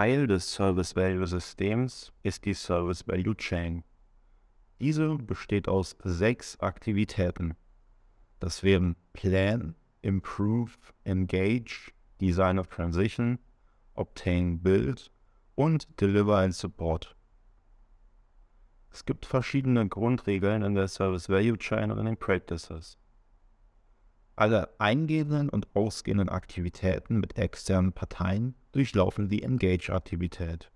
[0.00, 3.84] Teil des Service Value Systems ist die Service Value Chain.
[4.80, 7.54] Diese besteht aus sechs Aktivitäten.
[8.38, 10.70] Das wären Plan, Improve,
[11.04, 13.40] Engage, Design of Transition,
[13.92, 15.10] Obtain Build
[15.54, 17.14] und Deliver and Support.
[18.90, 22.96] Es gibt verschiedene Grundregeln in der Service Value Chain und in den Practices.
[24.40, 30.72] Alle eingehenden und ausgehenden Aktivitäten mit externen Parteien durchlaufen die Engage-Aktivität.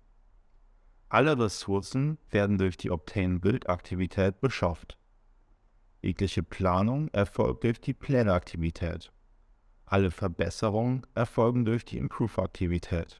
[1.09, 4.99] Alle Ressourcen werden durch die Obtain-Build-Aktivität beschafft.
[6.03, 9.11] Jegliche Planung erfolgt durch die Plan-Aktivität.
[9.87, 13.19] Alle Verbesserungen erfolgen durch die Improve-Aktivität.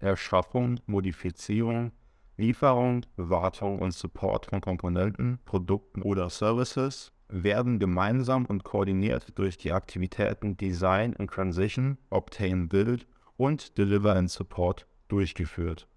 [0.00, 1.92] Erschaffung, Modifizierung,
[2.36, 9.72] Lieferung, Wartung und Support von Komponenten, Produkten oder Services werden gemeinsam und koordiniert durch die
[9.72, 13.06] Aktivitäten Design and Transition, Obtain Build
[13.36, 15.88] und Deliver and Support durchgeführt.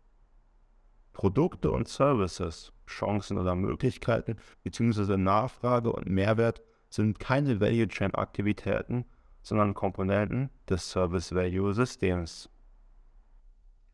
[1.13, 5.17] Produkte und Services, Chancen oder Möglichkeiten bzw.
[5.17, 9.05] Nachfrage und Mehrwert sind keine Value Chain Aktivitäten,
[9.41, 12.49] sondern Komponenten des Service Value Systems.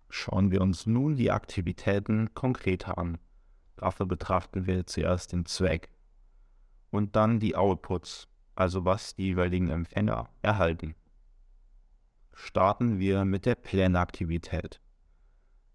[0.09, 3.17] Schauen wir uns nun die Aktivitäten konkreter an.
[3.77, 5.89] Dafür betrachten wir zuerst den Zweck
[6.93, 10.93] und dann die Outputs, also was die jeweiligen Empfänger erhalten.
[12.33, 14.79] Starten wir mit der Planaktivität.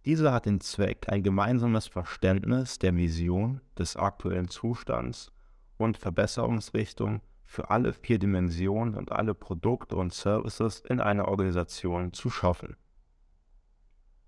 [0.04, 5.32] Diese hat den Zweck, ein gemeinsames Verständnis der Vision, des aktuellen Zustands
[5.76, 12.30] und Verbesserungsrichtung für alle vier Dimensionen und alle Produkte und Services in einer Organisation zu
[12.30, 12.76] schaffen.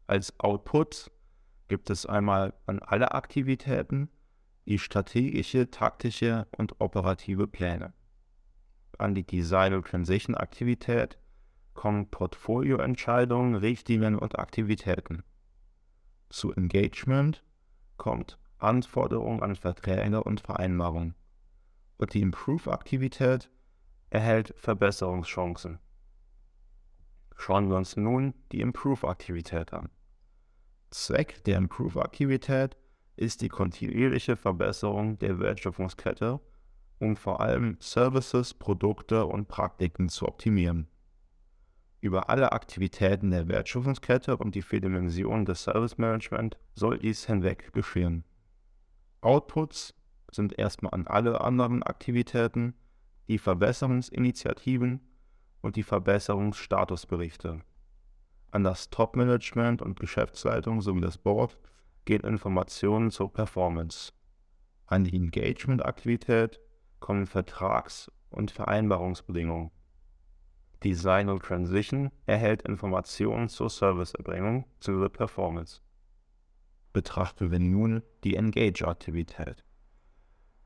[0.09, 1.13] Als Output
[1.69, 4.11] gibt es einmal an alle Aktivitäten
[4.67, 7.93] die strategische, taktische und operative Pläne.
[8.99, 11.19] An die Design- und Transition-Aktivität
[11.75, 15.23] kommen Portfolioentscheidungen, Richtlinien und Aktivitäten.
[16.29, 17.43] Zu Engagement
[17.97, 21.15] kommt Anforderungen an Verträge und Vereinbarungen.
[21.97, 23.51] Und die Improve-Aktivität
[24.11, 25.79] erhält Verbesserungschancen.
[27.37, 29.89] Schauen wir uns nun die Improve-Aktivität an.
[30.91, 32.90] Zweck der Improve-Aktivität ist
[33.21, 36.41] die kontinuierliche Verbesserung der Wertschöpfungskette,
[36.99, 40.89] um vor allem Services, Produkte und Praktiken zu optimieren.
[42.01, 47.75] Über alle Aktivitäten der Wertschöpfungskette und die vier Dimensionen des Service Management soll dies hinweg
[47.75, 48.25] geschehen.
[49.21, 49.95] Outputs
[50.31, 52.75] sind erstmal an alle anderen Aktivitäten,
[53.29, 55.01] die Verbesserungsinitiativen
[55.61, 57.61] und die Verbesserungsstatusberichte.
[58.51, 61.59] An das Top-Management und Geschäftsleitung sowie das Board
[62.11, 64.13] gehen Informationen zur Performance.
[64.87, 66.59] An die Engagement-Aktivität
[66.99, 69.71] kommen Vertrags- und Vereinbarungsbedingungen.
[70.83, 75.83] Design und Transition erhält Informationen zur Serviceerbringung zur Performance.
[76.93, 79.65] Betrachten wir nun die Engage-Aktivität.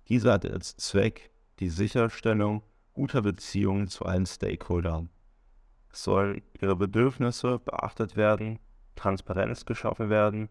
[0.09, 2.62] Diese hat als Zweck die Sicherstellung
[2.94, 5.11] guter Beziehungen zu allen Stakeholdern.
[5.93, 8.61] Es sollen ihre Bedürfnisse beachtet werden,
[8.97, 10.49] Transparenz geschaffen werden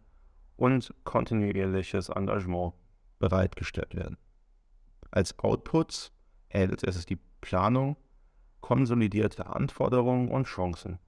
[0.63, 2.73] und kontinuierliches Engagement
[3.19, 4.17] bereitgestellt werden.
[5.11, 6.13] Als Outputs
[6.47, 7.97] erhält es die Planung,
[8.61, 10.99] konsolidierte Anforderungen und Chancen.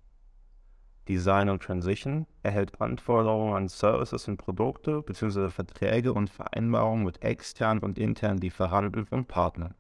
[1.07, 5.49] Design und Transition erhält Anforderungen an Services und Produkte bzw.
[5.49, 9.75] Verträge und Vereinbarungen mit externen und internen Lieferanten und Partnern.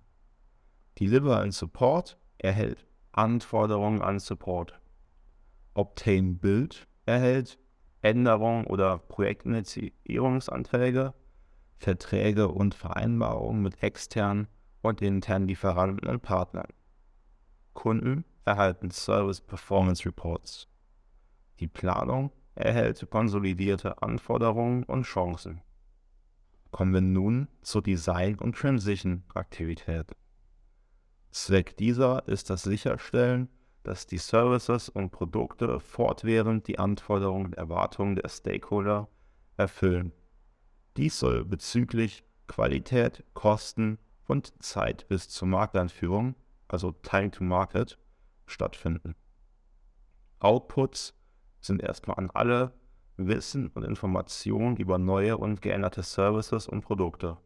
[0.97, 4.79] Deliver and Support erhält Anforderungen an Support.
[5.73, 7.59] Obtain Build erhält
[8.05, 11.15] Änderungen oder Projektinitiierungsanträge,
[11.77, 14.47] Verträge und Vereinbarungen mit externen
[14.83, 16.67] und internen Lieferanten und Partnern.
[17.73, 20.67] Kunden erhalten Service Performance Reports.
[21.59, 25.61] Die Planung erhält konsolidierte Anforderungen und Chancen.
[26.69, 30.15] Kommen wir nun zur Design- und Transition-Aktivität.
[31.31, 33.49] Zweck dieser ist das Sicherstellen
[33.85, 39.07] dass die Services und Produkte fortwährend die Anforderungen und Erwartungen der Stakeholder
[39.57, 40.11] erfüllen.
[40.97, 46.35] Dies soll bezüglich Qualität, Kosten und Zeit bis zur Markteinführung,
[46.67, 47.97] also Time to Market,
[48.47, 49.15] stattfinden.
[50.39, 51.13] Outputs
[51.61, 52.73] sind erstmal an alle
[53.17, 57.37] Wissen und Informationen über neue und geänderte Services und Produkte.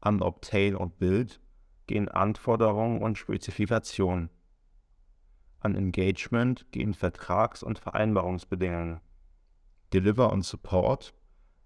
[0.00, 1.40] An Obtain und Build
[1.86, 4.30] gehen Anforderungen und Spezifikationen
[5.64, 9.00] an Engagement gehen Vertrags- und Vereinbarungsbedingungen.
[9.92, 11.14] Deliver und Support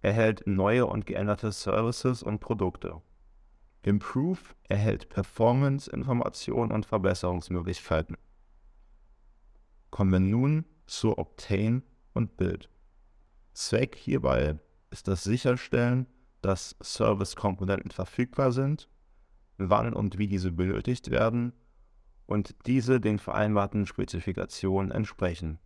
[0.02, 3.00] erhält neue und geänderte Services und Produkte.
[3.82, 8.16] Improve erhält Performance, Informationen und Verbesserungsmöglichkeiten.
[9.90, 11.82] Kommen wir nun zur Obtain
[12.12, 12.68] und Build.
[13.52, 14.58] Zweck hierbei
[14.90, 16.06] ist das Sicherstellen,
[16.42, 18.88] dass Service-Komponenten verfügbar sind,
[19.56, 21.52] wann und wie diese benötigt werden
[22.26, 25.58] und diese den vereinbarten Spezifikationen entsprechen.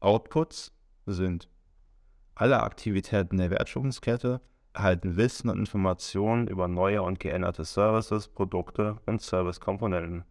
[0.00, 0.72] Outputs
[1.06, 1.48] sind
[2.34, 4.40] alle Aktivitäten der Wertschöpfungskette
[4.74, 10.24] erhalten Wissen und Informationen über neue und geänderte Services, Produkte und Service-Komponenten.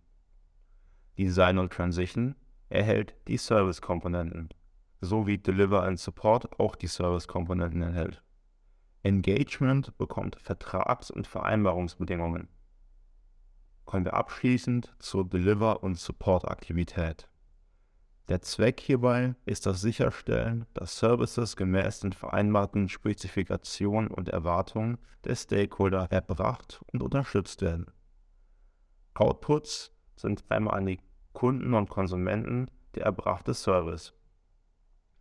[1.18, 2.36] Design und Transition
[2.70, 4.50] erhält die Service-Komponenten,
[5.00, 8.22] sowie Deliver and Support auch die Service-Komponenten enthält.
[9.04, 12.50] Engagement bekommt Vertrags- und Vereinbarungsbedingungen.
[13.94, 17.30] Kommen wir abschließend zur Deliver- und Support-Aktivität.
[18.28, 25.36] Der Zweck hierbei ist das Sicherstellen, dass Services gemäß den vereinbarten Spezifikationen und Erwartungen der
[25.36, 27.86] Stakeholder erbracht und unterstützt werden.
[29.14, 31.00] Outputs sind einmal an die
[31.34, 34.12] Kunden und Konsumenten der erbrachte Service.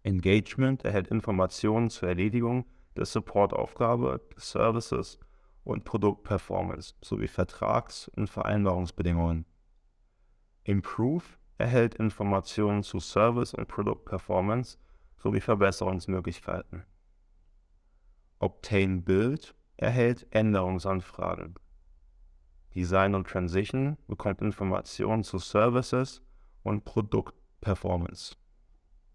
[0.03, 2.65] Engagement erhält Informationen zur Erledigung
[2.97, 5.19] der Supportaufgabe des Services
[5.65, 9.47] und Produktperformance sowie Vertrags- und Vereinbarungsbedingungen.
[10.65, 11.25] Improve
[11.59, 14.79] erhält Informationen zu Service und Produktperformance
[15.19, 16.85] sowie Verbesserungsmöglichkeiten.
[18.39, 21.55] Obtain Build erhält Änderungsanfragen.
[22.75, 26.23] Design und Transition bekommt Informationen zu Services
[26.63, 28.37] und Produktperformance.